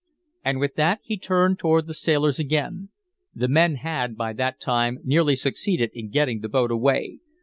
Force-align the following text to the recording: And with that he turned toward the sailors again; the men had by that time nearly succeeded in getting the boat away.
And 0.43 0.57
with 0.59 0.73
that 0.77 0.99
he 1.03 1.15
turned 1.15 1.59
toward 1.59 1.85
the 1.85 1.93
sailors 1.93 2.39
again; 2.39 2.89
the 3.35 3.47
men 3.47 3.75
had 3.75 4.17
by 4.17 4.33
that 4.33 4.59
time 4.59 4.97
nearly 5.03 5.35
succeeded 5.35 5.91
in 5.93 6.09
getting 6.09 6.39
the 6.41 6.49
boat 6.49 6.71
away. 6.71 7.19